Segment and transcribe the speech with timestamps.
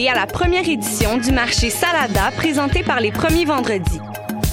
[0.00, 4.00] à la première édition du marché Salada présenté par les premiers vendredis.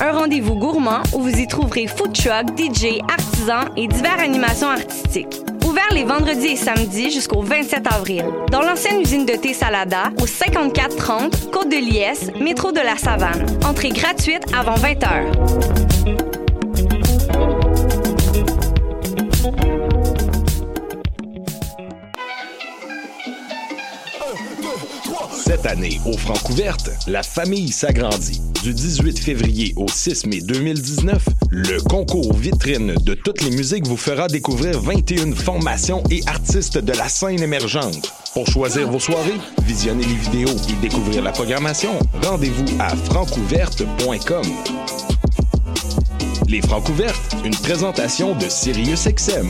[0.01, 5.39] Un rendez-vous gourmand où vous y trouverez food truck, DJ, artisans et diverses animations artistiques.
[5.65, 8.25] Ouvert les vendredis et samedis jusqu'au 27 avril.
[8.51, 13.45] Dans l'ancienne usine de thé Salada, au 5430 Côte de Liesse, métro de la Savane.
[13.65, 16.38] Entrée gratuite avant 20 h.
[25.61, 28.39] Cette année, au Francouverte, la famille s'agrandit.
[28.63, 33.97] Du 18 février au 6 mai 2019, le concours vitrine de toutes les musiques vous
[33.97, 38.13] fera découvrir 21 formations et artistes de la scène émergente.
[38.33, 41.91] Pour choisir vos soirées, visionner les vidéos et découvrir la programmation,
[42.23, 44.43] rendez-vous à francouverte.com.
[46.47, 49.49] Les Francouvertes, une présentation de SiriusXM.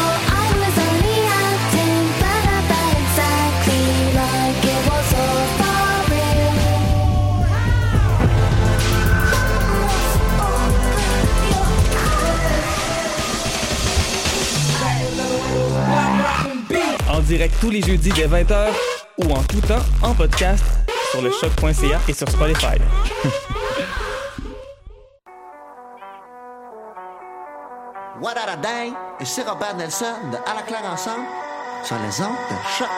[17.21, 18.69] En direct tous les jeudis dès 20h
[19.19, 20.63] ou en tout temps en podcast
[21.11, 22.65] sur le choc.ca et sur Spotify.
[28.23, 28.95] What a dang?
[29.19, 31.27] Ici Robert Nelson de À la claire ensemble
[31.83, 32.89] sur les ondes de choc.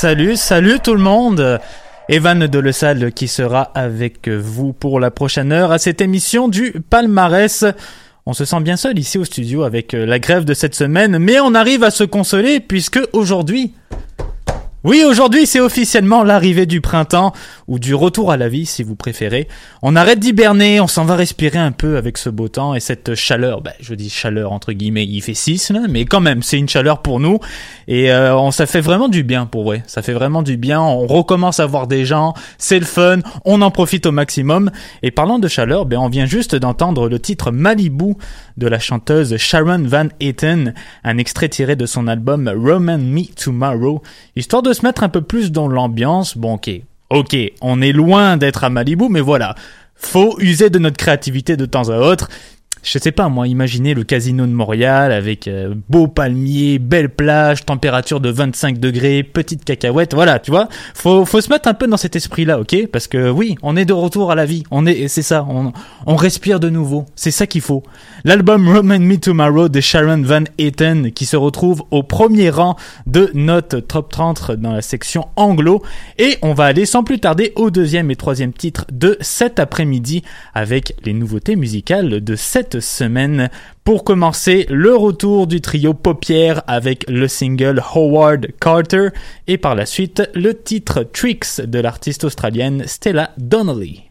[0.00, 1.60] Salut, salut tout le monde.
[2.08, 6.72] Evan de Salle qui sera avec vous pour la prochaine heure à cette émission du
[6.88, 7.66] palmarès.
[8.24, 11.38] On se sent bien seul ici au studio avec la grève de cette semaine, mais
[11.38, 13.74] on arrive à se consoler puisque aujourd'hui,
[14.82, 17.32] oui, aujourd'hui c'est officiellement l'arrivée du printemps,
[17.68, 19.46] ou du retour à la vie si vous préférez.
[19.82, 23.14] On arrête d'hiberner, on s'en va respirer un peu avec ce beau temps et cette
[23.14, 26.58] chaleur, bah, je dis chaleur entre guillemets, il fait 6 là, mais quand même c'est
[26.58, 27.38] une chaleur pour nous,
[27.88, 30.80] et euh, on, ça fait vraiment du bien pour vrai, ça fait vraiment du bien,
[30.80, 34.70] on recommence à voir des gens, c'est le fun, on en profite au maximum,
[35.02, 38.14] et parlant de chaleur, ben, on vient juste d'entendre le titre Malibu
[38.56, 40.74] de la chanteuse Sharon Van Etten,
[41.04, 44.02] un extrait tiré de son album Roman Me Tomorrow,
[44.34, 46.36] histoire de se mettre un peu plus dans l'ambiance.
[46.36, 46.70] Bon, ok,
[47.10, 49.54] ok, on est loin d'être à Malibu, mais voilà,
[49.94, 52.28] faut user de notre créativité de temps à autre
[52.82, 57.64] je sais pas moi, imaginez le casino de Montréal avec euh, beau palmier, belle plage,
[57.64, 60.68] température de 25 degrés, petite cacahuète, voilà, tu vois.
[60.94, 62.86] Faut faut se mettre un peu dans cet esprit-là, ok?
[62.92, 65.72] Parce que oui, on est de retour à la vie, on est, c'est ça, on,
[66.06, 67.82] on respire de nouveau, c'est ça qu'il faut.
[68.24, 72.76] L'album Roman Me Tomorrow de Sharon Van Etten qui se retrouve au premier rang
[73.06, 75.82] de notre top 30 dans la section anglo,
[76.18, 80.22] et on va aller sans plus tarder au deuxième et troisième titre de cet après-midi
[80.54, 83.50] avec les nouveautés musicales de cette semaine.
[83.82, 89.08] Pour commencer, le retour du trio Paupière avec le single Howard Carter
[89.48, 94.09] et par la suite le titre Tricks de l'artiste australienne Stella Donnelly.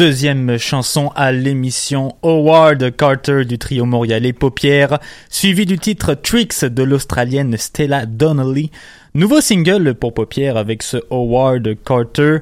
[0.00, 6.82] Deuxième chanson à l'émission Howard Carter du trio montréalais Paupières, suivi du titre Tricks de
[6.82, 8.70] l'Australienne Stella Donnelly.
[9.12, 12.38] Nouveau single pour Paupières avec ce Howard Carter,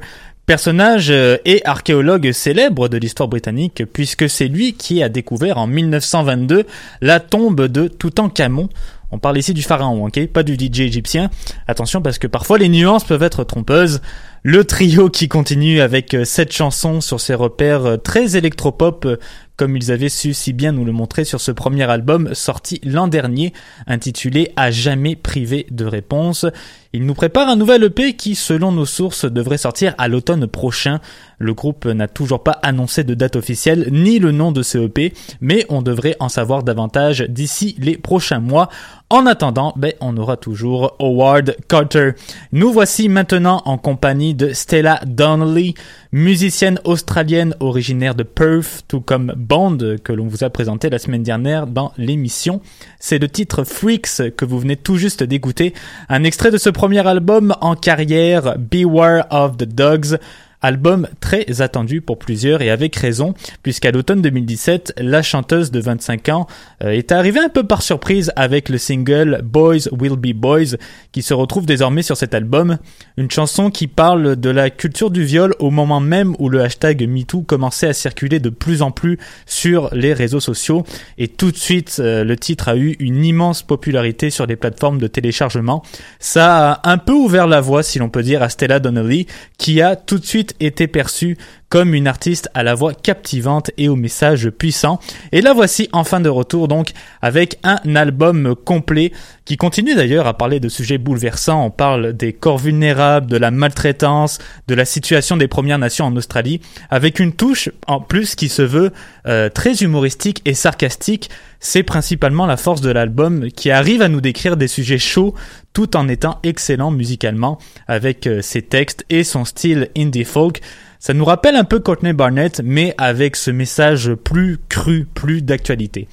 [0.47, 5.67] personnage euh, et archéologue célèbre de l'histoire britannique puisque c'est lui qui a découvert en
[5.67, 6.65] 1922
[7.01, 8.69] la tombe de Toutankhamon.
[9.11, 10.29] On parle ici du pharaon, ok?
[10.29, 11.29] Pas du DJ égyptien.
[11.67, 14.01] Attention parce que parfois les nuances peuvent être trompeuses.
[14.45, 19.17] Le trio qui continue avec euh, cette chanson sur ses repères euh, très électropop euh,
[19.57, 23.09] comme ils avaient su si bien nous le montrer sur ce premier album sorti l'an
[23.09, 23.53] dernier,
[23.89, 26.47] intitulé À jamais privé de réponse.
[26.95, 31.01] Il nous prépare un nouvel EP qui, selon nos sources, devrait sortir à l'automne prochain.
[31.39, 35.13] Le groupe n'a toujours pas annoncé de date officielle ni le nom de ce EP,
[35.43, 38.71] mais on devrait en savoir davantage d'ici les prochains mois.
[39.11, 42.11] En attendant, ben, on aura toujours Howard Carter.
[42.53, 45.75] Nous voici maintenant en compagnie de Stella Donnelly,
[46.13, 51.23] musicienne australienne originaire de Perth, tout comme Bond que l'on vous a présenté la semaine
[51.23, 52.61] dernière dans l'émission.
[52.99, 55.73] C'est le titre Freaks que vous venez tout juste d'écouter,
[56.11, 60.17] un extrait de ce premier album en carrière, Beware of the Dogs.
[60.61, 66.29] Album très attendu pour plusieurs et avec raison, puisqu'à l'automne 2017, la chanteuse de 25
[66.31, 66.47] ans
[66.83, 70.77] euh, est arrivée un peu par surprise avec le single Boys Will Be Boys,
[71.13, 72.79] qui se retrouve désormais sur cet album.
[73.17, 77.09] Une chanson qui parle de la culture du viol au moment même où le hashtag
[77.09, 80.85] MeToo commençait à circuler de plus en plus sur les réseaux sociaux.
[81.19, 84.99] Et tout de suite, euh, le titre a eu une immense popularité sur les plateformes
[84.99, 85.85] de téléchargement.
[86.19, 89.81] Ça a un peu ouvert la voie, si l'on peut dire, à Stella Donnelly, qui
[89.83, 91.37] a tout de suite été perçue
[91.69, 95.01] comme une artiste à la voix captivante et au message puissant.
[95.33, 99.13] Et la voici enfin de retour donc avec un album complet
[99.45, 101.65] qui continue d'ailleurs à parler de sujets bouleversants.
[101.65, 106.17] On parle des corps vulnérables, de la maltraitance, de la situation des Premières Nations en
[106.17, 108.93] Australie, avec une touche en plus qui se veut
[109.27, 111.31] euh, très humoristique et sarcastique.
[111.61, 115.35] C'est principalement la force de l'album qui arrive à nous décrire des sujets chauds
[115.73, 120.61] tout en étant excellent musicalement avec euh, ses textes et son style indie folk.
[121.01, 126.09] Ça nous rappelle un peu Courtney Barnett, mais avec ce message plus cru, plus d'actualité.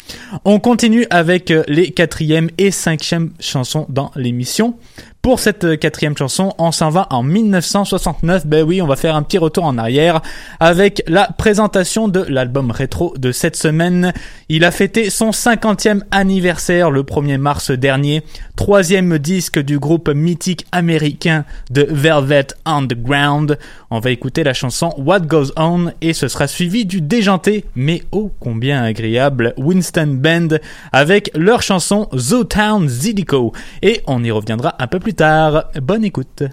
[0.46, 4.78] On continue avec euh, les quatrième et cinquième chansons dans l'émission.
[5.26, 8.46] Pour cette euh, quatrième chanson, on s'en va en 1969.
[8.46, 10.22] Ben oui, on va faire un petit retour en arrière
[10.60, 14.14] avec la présentation de l'album rétro de cette semaine.
[14.50, 18.22] Il a fêté son 50e anniversaire le 1er mars dernier.
[18.56, 23.58] Troisième disque du groupe mythique américain de Velvet Underground.
[23.90, 28.04] On va écouter la chanson What Goes On et ce sera suivi du déjanté mais
[28.12, 30.60] ô combien agréable Winston Band
[30.92, 33.54] avec leur chanson Zootown Zidico.
[33.82, 35.72] Et on y reviendra un peu plus tard.
[35.82, 36.44] Bonne écoute.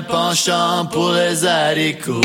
[0.00, 2.20] penchant pour les haricots.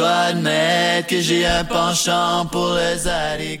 [0.00, 3.60] Admettre que j'ai un penchant pour les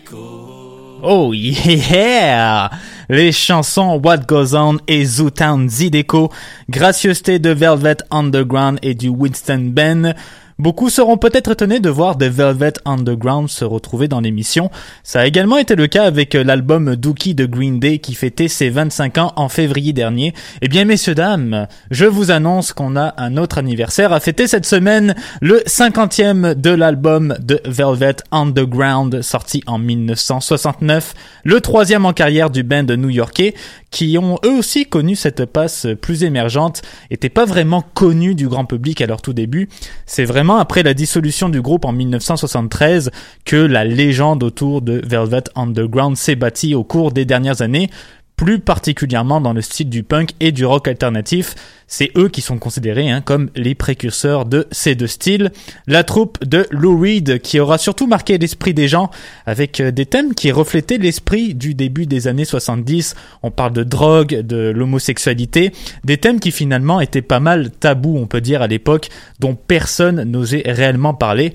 [1.02, 2.70] Oh yeah!
[3.08, 6.32] Les chansons What Goes On et Zootown Zideco,
[6.70, 10.14] gracieuseté de Velvet Underground et du Winston Ben,
[10.62, 14.70] Beaucoup seront peut-être étonnés de voir The Velvet Underground se retrouver dans l'émission.
[15.02, 18.70] Ça a également été le cas avec l'album Dookie de Green Day qui fêtait ses
[18.70, 20.34] 25 ans en février dernier.
[20.60, 24.64] Eh bien, messieurs, dames, je vous annonce qu'on a un autre anniversaire à fêter cette
[24.64, 32.50] semaine, le 50e de l'album de Velvet Underground sorti en 1969, le troisième en carrière
[32.50, 33.54] du band new-yorkais
[33.90, 38.64] qui ont eux aussi connu cette passe plus émergente, étaient pas vraiment connus du grand
[38.64, 39.68] public à leur tout début.
[40.06, 43.10] C'est vraiment après la dissolution du groupe en 1973
[43.44, 47.90] que la légende autour de Velvet Underground s'est bâtie au cours des dernières années,
[48.36, 51.54] plus particulièrement dans le style du punk et du rock alternatif.
[51.86, 55.52] C'est eux qui sont considérés hein, comme les précurseurs de ces deux styles.
[55.86, 59.10] La troupe de Lou Reed qui aura surtout marqué l'esprit des gens
[59.44, 63.14] avec euh, des thèmes qui reflétaient l'esprit du début des années 70.
[63.42, 65.72] On parle de drogue, de l'homosexualité,
[66.04, 69.08] des thèmes qui finalement étaient pas mal tabous on peut dire à l'époque,
[69.40, 71.54] dont personne n'osait réellement parler.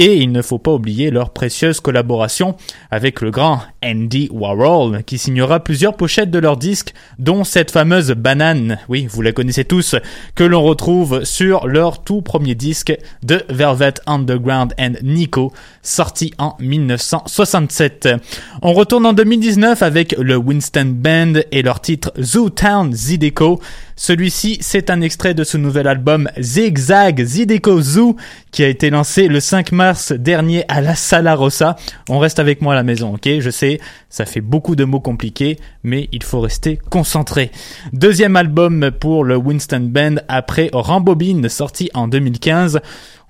[0.00, 2.54] Et il ne faut pas oublier leur précieuse collaboration
[2.88, 8.12] avec le grand Andy Warhol, qui signera plusieurs pochettes de leurs disques, dont cette fameuse
[8.12, 9.96] banane, oui, vous la connaissez tous,
[10.36, 16.54] que l'on retrouve sur leur tout premier disque de Velvet Underground and Nico, sorti en
[16.60, 18.08] 1967.
[18.62, 23.60] On retourne en 2019 avec le Winston Band et leur titre Zoo Town Zideco.
[24.00, 28.14] Celui-ci, c'est un extrait de ce nouvel album Zigzag Zideco Zoo
[28.52, 31.74] qui a été lancé le 5 mars dernier à la Sala Rossa.
[32.08, 33.28] On reste avec moi à la maison, ok?
[33.40, 37.50] Je sais, ça fait beaucoup de mots compliqués, mais il faut rester concentré.
[37.92, 42.80] Deuxième album pour le Winston Band après Rambobine sorti en 2015.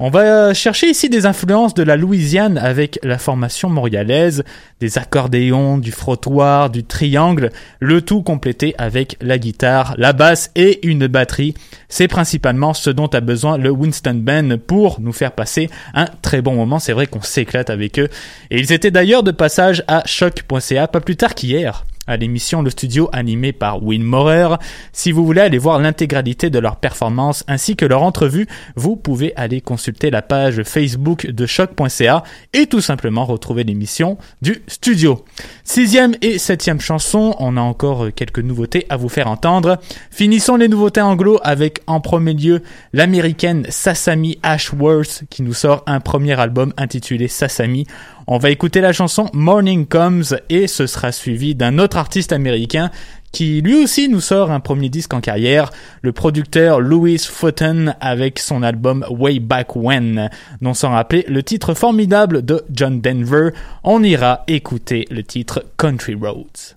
[0.01, 4.45] On va chercher ici des influences de la Louisiane avec la formation montréalaise,
[4.79, 10.87] des accordéons, du frottoir, du triangle, le tout complété avec la guitare, la basse et
[10.87, 11.55] une batterie.
[11.89, 16.43] C'est principalement ce dont a besoin le Winston Band pour nous faire passer un très
[16.43, 16.79] bon moment.
[16.79, 18.09] C'est vrai qu'on s'éclate avec eux.
[18.53, 22.71] Et ils étaient d'ailleurs de passage à choc.ca pas plus tard qu'hier à l'émission Le
[22.71, 24.57] Studio animé par Win Morer.
[24.93, 29.37] Si vous voulez aller voir l'intégralité de leur performance ainsi que leur entrevue, vous pouvez
[29.37, 35.25] aller consulter la page Facebook de choc.ca et tout simplement retrouver l'émission du studio.
[35.65, 39.79] Sixième et septième chanson, on a encore quelques nouveautés à vous faire entendre.
[40.11, 42.63] Finissons les nouveautés anglo avec en premier lieu
[42.95, 47.87] l'américaine Sasami Ashworth qui nous sort un premier album intitulé Sasami.
[48.31, 52.91] On va écouter la chanson Morning Comes et ce sera suivi d'un autre artiste américain
[53.33, 55.71] qui lui aussi nous sort un premier disque en carrière,
[56.03, 60.29] le producteur Louis Fulton avec son album Way Back When,
[60.61, 63.53] dont sans rappeler le titre formidable de John Denver.
[63.83, 66.75] On ira écouter le titre Country Roads.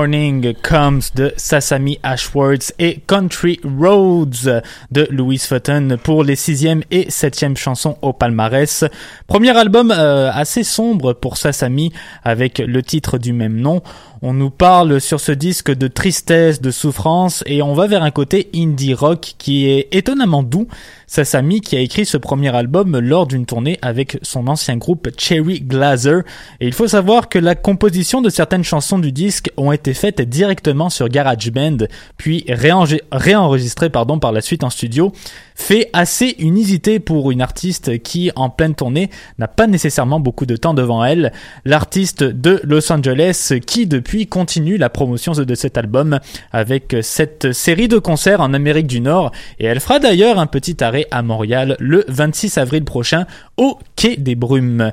[0.00, 7.10] Morning Comes de Sasami Ashworth et Country Roads de Louise Futton pour les sixième et
[7.10, 8.86] septième chansons au palmarès.
[9.26, 11.92] Premier album euh, assez sombre pour Sasami
[12.24, 13.82] avec le titre du même nom.
[14.22, 18.10] On nous parle sur ce disque de tristesse, de souffrance et on va vers un
[18.10, 20.68] côté indie rock qui est étonnamment doux.
[21.06, 25.62] Sasami qui a écrit ce premier album lors d'une tournée avec son ancien groupe Cherry
[25.62, 26.22] Glazer.
[26.60, 30.20] Et il faut savoir que la composition de certaines chansons du disque ont été faites
[30.20, 31.78] directement sur GarageBand
[32.18, 35.12] puis réenregistrées par la suite en studio
[35.60, 36.60] fait assez une
[37.04, 41.32] pour une artiste qui, en pleine tournée, n'a pas nécessairement beaucoup de temps devant elle.
[41.64, 46.18] L'artiste de Los Angeles qui, depuis, continue la promotion de cet album
[46.52, 50.82] avec cette série de concerts en Amérique du Nord et elle fera d'ailleurs un petit
[50.82, 54.92] arrêt à Montréal le 26 avril prochain au Quai des Brumes.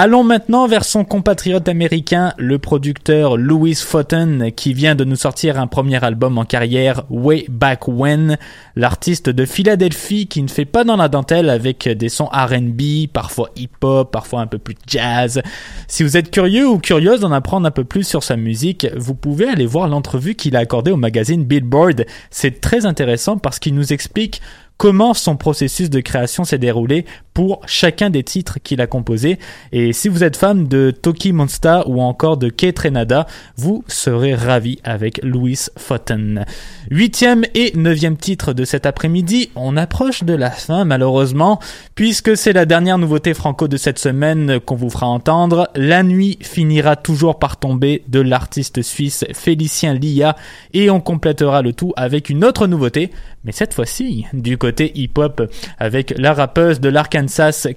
[0.00, 5.58] Allons maintenant vers son compatriote américain, le producteur Louis Fountain, qui vient de nous sortir
[5.58, 8.38] un premier album en carrière, Way Back When,
[8.76, 13.50] l'artiste de Philadelphie qui ne fait pas dans la dentelle avec des sons R&B, parfois
[13.56, 15.42] hip-hop, parfois un peu plus jazz.
[15.88, 19.16] Si vous êtes curieux ou curieuse d'en apprendre un peu plus sur sa musique, vous
[19.16, 22.06] pouvez aller voir l'entrevue qu'il a accordée au magazine Billboard.
[22.30, 24.42] C'est très intéressant parce qu'il nous explique
[24.78, 27.04] comment son processus de création s'est déroulé
[27.38, 29.38] pour chacun des titres qu'il a composés.
[29.70, 34.34] Et si vous êtes fan de Toki Monsta ou encore de Kate Renada, vous serez
[34.34, 36.44] ravi avec Louis Fountain.
[36.90, 41.60] Huitième et neuvième titre de cet après-midi, on approche de la fin malheureusement,
[41.94, 45.68] puisque c'est la dernière nouveauté franco de cette semaine qu'on vous fera entendre.
[45.76, 50.34] La nuit finira toujours par tomber de l'artiste suisse Félicien Lia
[50.74, 53.12] et on complétera le tout avec une autre nouveauté,
[53.44, 55.42] mais cette fois-ci du côté hip-hop
[55.78, 57.27] avec la rappeuse de l'Arkansas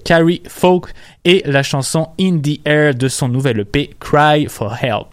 [0.04, 0.92] Carrie Folk
[1.24, 5.11] et la chanson In the Air de son nouvel EP Cry for Help.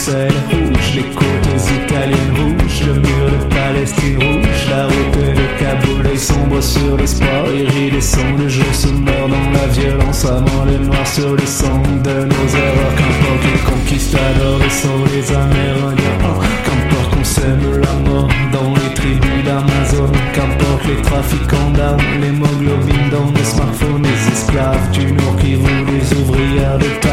[0.00, 6.16] Rouge, les côtes italiennes rouges, le mur de Palestine rouge, la route de Kaboul est
[6.16, 11.32] sombre sur l'espoir iridescent, le jour se meurt dans la violence, amant le noir sur
[11.36, 17.24] le sang de nos erreurs, qu'importe les conquistadors et sont les Amérindiens, oh, qu'importe qu'on
[17.24, 24.04] sème la mort dans les tribus d'Amazon, qu'importe les trafiquants d'armes, l'hémoglobine dans nos smartphones,
[24.04, 27.09] les esclaves du Nord qui vous les ouvrières de temps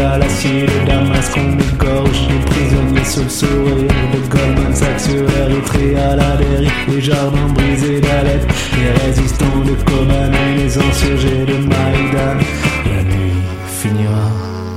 [0.00, 5.96] à l'acide Damas qu'on égorge Les prisonniers sous le sourire de Goldman Sachs sur Érythrée
[5.96, 11.54] à la dérive Les jardins brisés d'Alep Les résistants de Koban et les insurgés de
[11.54, 12.38] Maïdan.
[12.86, 14.30] La nuit finira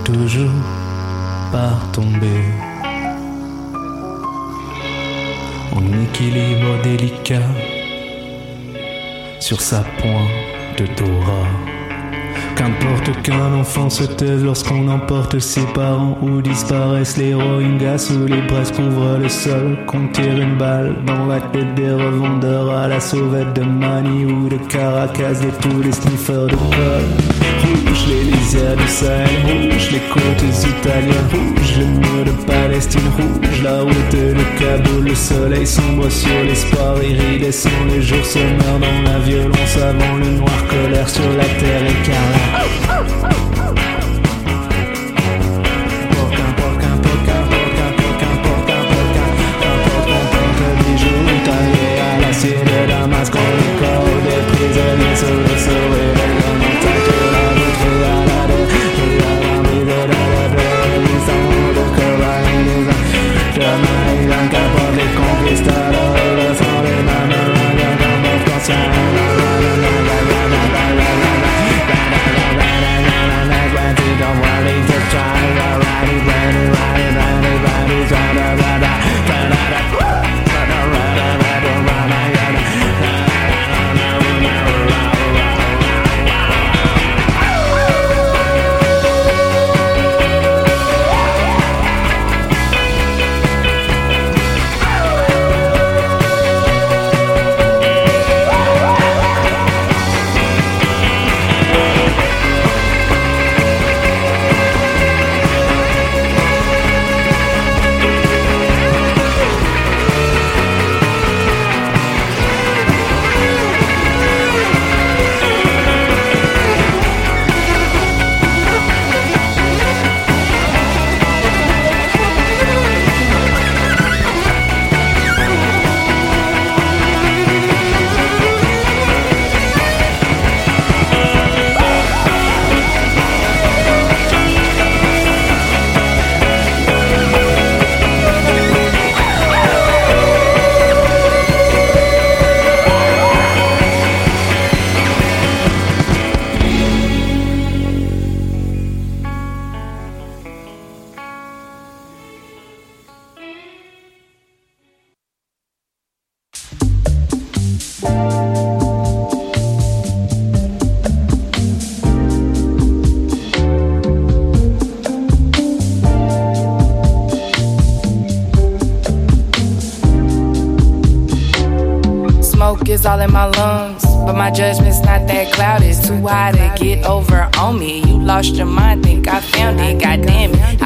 [0.03, 0.51] toujours
[1.51, 2.43] par tomber.
[5.75, 7.49] En équilibre délicat
[9.39, 11.62] sur sa pointe de d'aura
[14.43, 19.77] lorsqu'on emporte ses parents ou disparaissent les Rohingyas ou les braises couvrent le sol.
[19.87, 24.49] Qu'on tire une balle dans la tête des revendeurs à la sauvette de Mani ou
[24.49, 27.32] de Caracas de tous les sniffers de col.
[27.93, 33.61] Rouge les lisières du Sahel, rouge les côtes italiennes, rouge le mur de Palestine, rouge
[33.63, 39.03] la route de Kaboul, le soleil sombre sur l'espoir iridescent, les jours se meurent dans
[39.11, 43.92] la violence avant le noir colère sur la terre écarlate.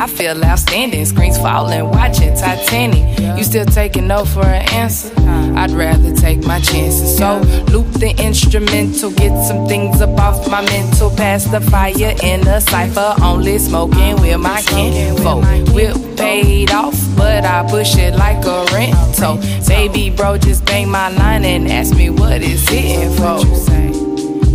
[0.07, 1.05] I feel outstanding.
[1.05, 3.19] Screens falling, watching Titanic.
[3.37, 5.13] You still taking no for an answer?
[5.19, 7.17] I'd rather take my chances.
[7.17, 7.41] So
[7.73, 11.09] loop the instrumental, get some things up off my mental.
[11.11, 13.15] Pass the fire in a cipher.
[13.21, 15.43] Only smoking with my kinfolk.
[15.75, 19.37] Whip paid off, but I push it like a rental.
[19.67, 23.39] Baby bro, just bang my line and ask me what is hitting for.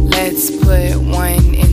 [0.09, 1.72] Let's put one in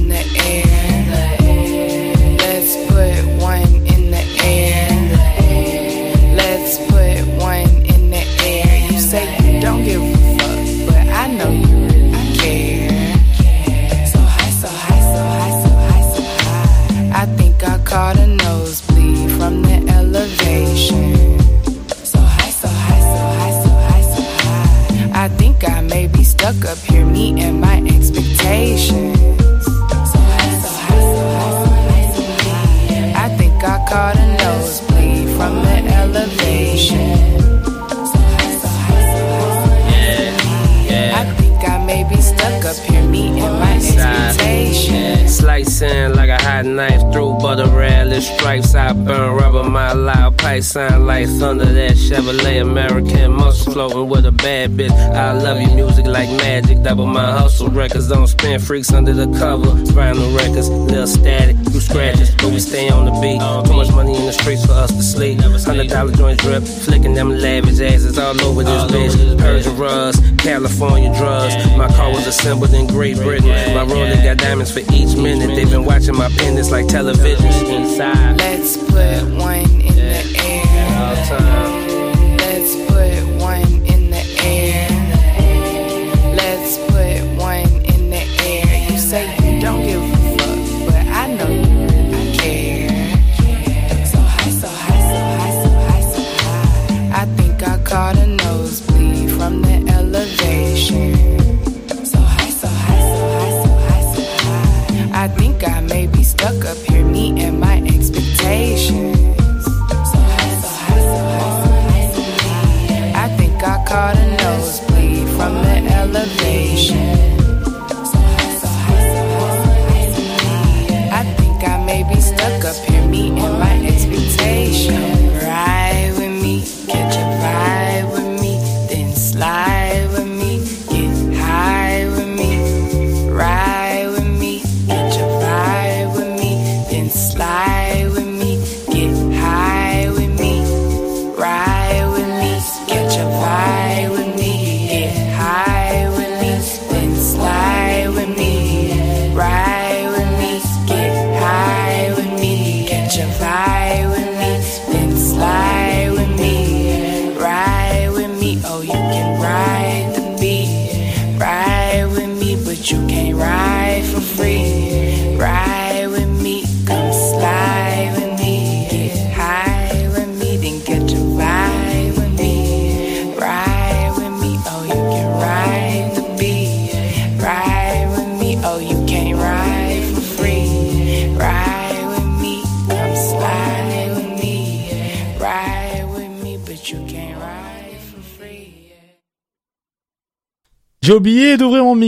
[48.20, 48.76] relish stripes.
[48.76, 51.66] I burn rubber, my loud pipe sound like thunder.
[51.66, 54.92] That Chevrolet American muscle floating with a bad bitch.
[54.92, 56.82] I love you, music like magic.
[56.84, 59.72] Double my hustle records don't spin freaks under the cover.
[59.94, 63.40] Vinyl records, little static, few scratches, but we stay on the beat.
[63.68, 65.40] Too much money in the streets for us to sleep.
[65.40, 69.40] Hundred dollar joints drip, flicking them lavish asses all over this bitch.
[69.40, 71.56] Persian rugs, California drugs.
[71.78, 73.50] My car was assembled in Great Britain.
[73.50, 75.56] My Rolex got diamonds for each minute.
[75.56, 78.09] They've been watching my pendants like televisions inside.
[78.14, 80.09] Let's put one in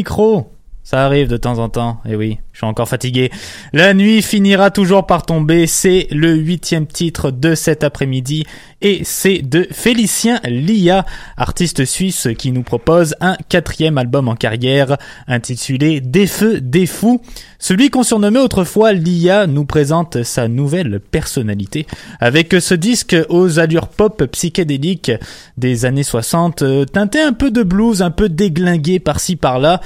[0.01, 0.51] micro.
[0.81, 3.31] Ça arrive de temps en temps, et oui, suis encore fatigué.
[3.73, 8.45] La nuit finira toujours par tomber, c'est le huitième titre de cet après-midi,
[8.81, 11.05] et c'est de Félicien Lia,
[11.37, 14.97] artiste suisse qui nous propose un quatrième album en carrière,
[15.27, 17.21] intitulé Des Feux, des Fous.
[17.57, 21.87] Celui qu'on surnommait autrefois Lia nous présente sa nouvelle personnalité,
[22.19, 25.11] avec ce disque aux allures pop psychédéliques
[25.57, 29.79] des années 60, euh, teinté un peu de blues, un peu déglingué par-ci par-là,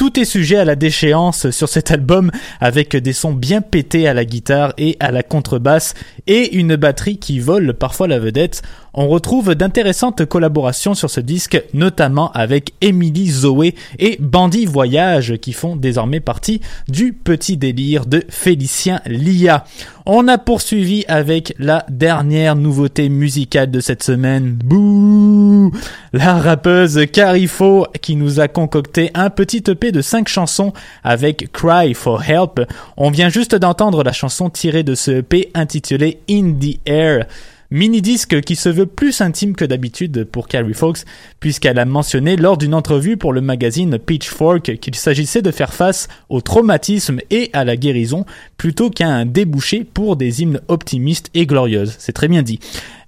[0.00, 4.14] tout est sujet à la déchéance sur cet album avec des sons bien pétés à
[4.14, 5.92] la guitare et à la contrebasse
[6.26, 8.62] et une batterie qui vole parfois la vedette.
[8.94, 15.52] On retrouve d'intéressantes collaborations sur ce disque, notamment avec Emily Zoé et Bandit Voyage qui
[15.52, 19.66] font désormais partie du petit délire de Félicien Lia.
[20.12, 24.54] On a poursuivi avec la dernière nouveauté musicale de cette semaine.
[24.54, 25.70] Bouh
[26.12, 30.72] La rappeuse Carifo qui nous a concocté un petit EP de 5 chansons
[31.04, 32.60] avec Cry for Help.
[32.96, 37.26] On vient juste d'entendre la chanson tirée de ce EP intitulée In the Air.
[37.72, 41.04] Mini-disque qui se veut plus intime que d'habitude pour Carrie Fox,
[41.38, 46.08] puisqu'elle a mentionné lors d'une entrevue pour le magazine Pitchfork qu'il s'agissait de faire face
[46.30, 51.46] au traumatisme et à la guérison plutôt qu'à un débouché pour des hymnes optimistes et
[51.46, 51.94] glorieuses.
[51.98, 52.58] C'est très bien dit.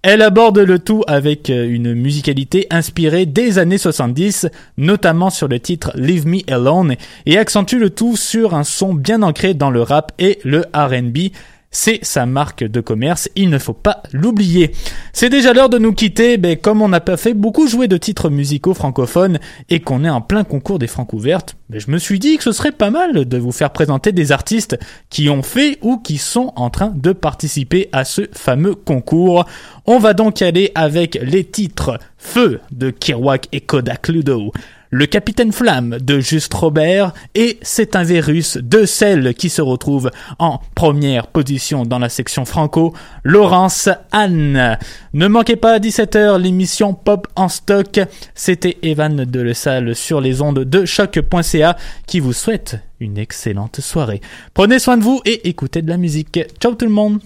[0.02, 5.60] Elle aborde le tout avec euh, une musicalité inspirée des années 70, notamment sur le
[5.60, 6.96] titre Leave Me Alone,
[7.26, 11.32] et accentue le tout sur un son bien ancré dans le rap et le RB,
[11.72, 14.72] c'est sa marque de commerce, il ne faut pas l'oublier.
[15.12, 17.96] C'est déjà l'heure de nous quitter, mais comme on n'a pas fait beaucoup jouer de
[17.96, 22.18] titres musicaux francophones et qu'on est en plein concours des Francouvertes, mais je me suis
[22.18, 25.78] dit que ce serait pas mal de vous faire présenter des artistes qui ont fait
[25.80, 29.46] ou qui sont en train de participer à ce fameux concours.
[29.86, 34.52] On va donc aller avec les titres Feu de Kirouac et Kodak Ludo,
[34.92, 40.10] le Capitaine Flamme de Juste Robert et C'est un virus de celle qui se retrouve
[40.38, 42.92] en première position dans la section franco,
[43.24, 44.78] Laurence Anne.
[45.14, 48.00] Ne manquez pas à 17h l'émission Pop en stock.
[48.34, 51.76] C'était Evan de Le Salle sur les ondes de choc.ca
[52.06, 54.20] qui vous souhaite une excellente soirée.
[54.52, 56.38] Prenez soin de vous et écoutez de la musique.
[56.60, 57.20] Ciao tout le monde.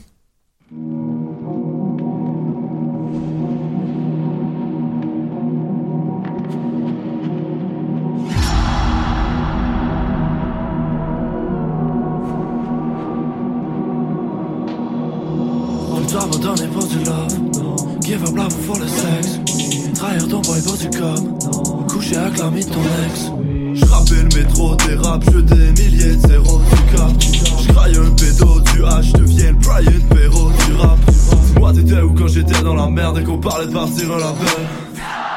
[18.36, 19.40] Love pour le sexe.
[19.94, 21.38] Trahir ton boy du com.
[21.88, 23.32] Coucher avec l'ami de ton ex.
[23.74, 27.10] J'rappelle le métro, des rap, je des milliers de zéros du cap
[27.60, 30.98] J'craille un pédo du H, deviens le Brian Perrault du rap
[31.58, 34.32] Moi t'étais où quand j'étais dans la merde et qu'on parlait de partir à la
[34.32, 34.85] belle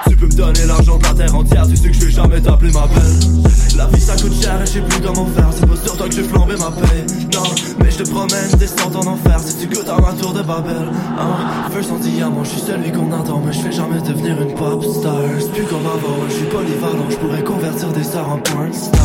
[0.10, 2.42] tu peux me donner l'argent de la terre entière, tu sais que je vais jamais
[2.42, 3.44] t'appeler ma belle.
[3.78, 6.10] La vie ça coûte cher et je sais plus comment faire, c'est pas sur toi
[6.10, 7.06] que j'ai flambé ma paix.
[7.34, 7.44] Non,
[7.80, 10.90] mais je te promène descente en enfer si tu goûtes à ma tour de Babel.
[11.18, 14.54] Hein, first en diamant, je suis celui qu'on attend, mais je vais jamais devenir une
[14.56, 15.16] pop star.
[15.40, 19.00] C'est plus comme avant, je suis polyvalent, je pourrais convertir des stars en porn stars.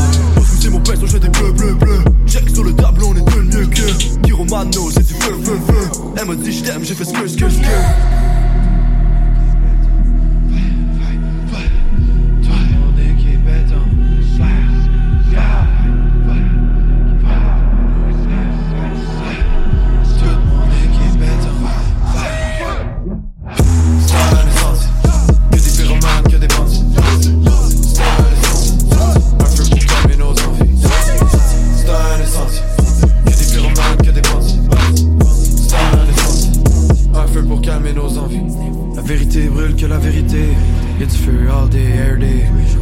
[0.60, 2.04] c'est mon pèse, je fais des bleus, bleus, bleus.
[2.26, 4.26] Check sur le tableau, on est deux mieux que.
[4.26, 6.00] Pyromano, c'est du feu, feu, feu.
[6.16, 8.43] Elle m'a dit je t'aime, j'ai fait ce que, ce que, ce que.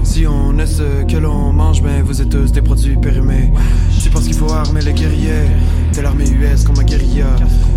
[0.04, 3.50] Si on est ce que l'on mange, ben vous êtes tous des produits périmés.
[4.02, 5.48] Tu penses qu'il faut armer les guerriers?
[5.92, 7.26] T'es l'armée US comme un guérilla.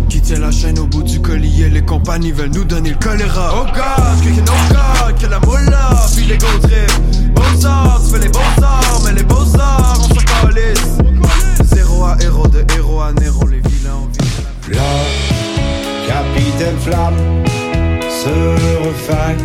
[0.08, 1.68] Qui tient la chaîne au bout du collier?
[1.68, 3.54] Les compagnies veulent nous donner le choléra.
[3.54, 6.36] Oh God, que oh God, que la moula, puis les.
[6.36, 10.98] Beaux arts, tu fais les beaux arts, mais les beaux arts, on s'en calisse.
[11.74, 14.74] Zéro à héros, de héros à Néron, les vilains ont vu.
[14.74, 14.82] Là,
[16.06, 17.14] capitaine flamme
[18.08, 18.28] se
[18.84, 19.36] refait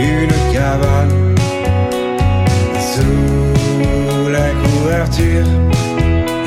[0.00, 1.34] une cabane
[2.92, 5.46] sous la couverture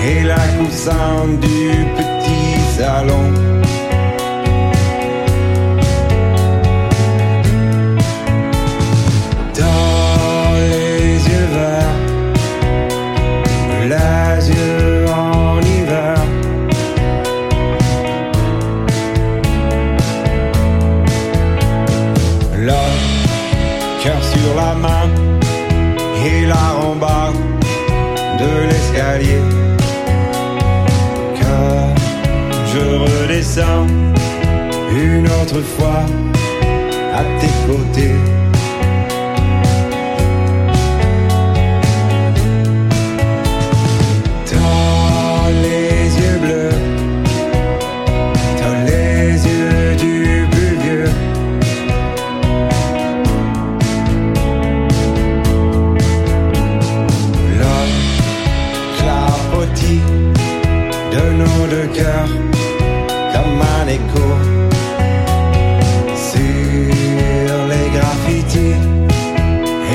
[0.06, 3.53] et la coussin du petit salon.
[33.62, 36.06] Une autre fois
[37.14, 38.33] à tes côtés.
[66.32, 68.80] Sur les graffitis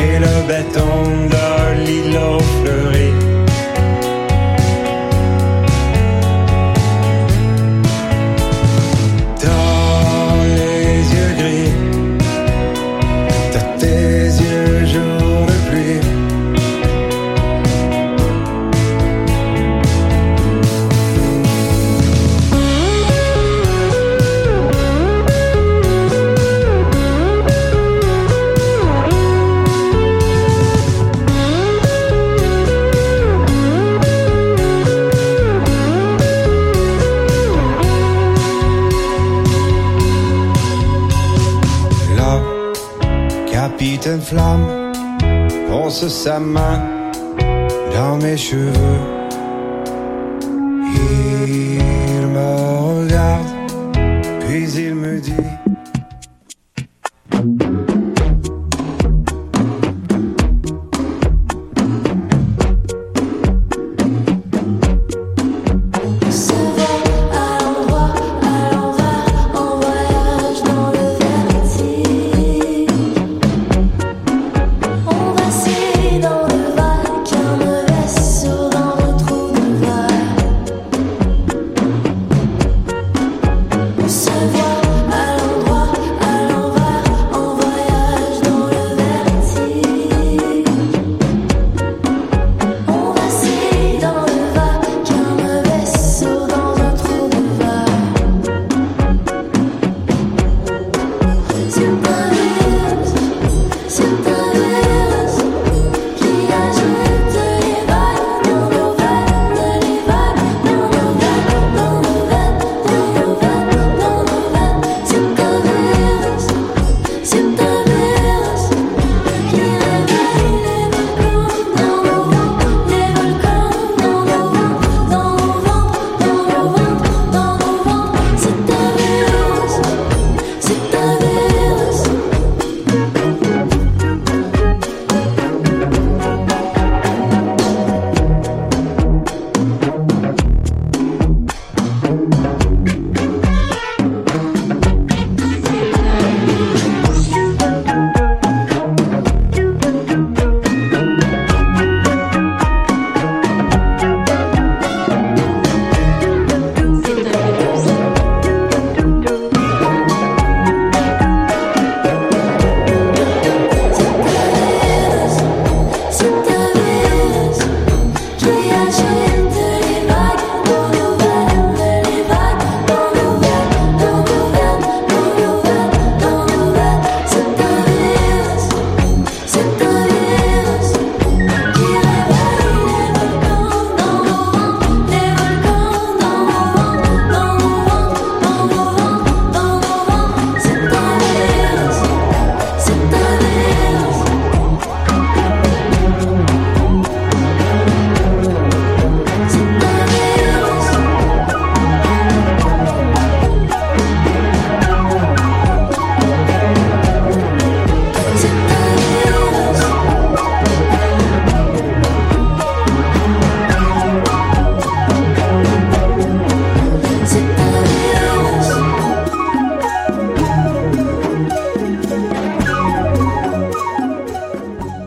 [0.00, 0.96] et le béton
[1.34, 1.46] de
[1.84, 3.07] l'îlot fleuri.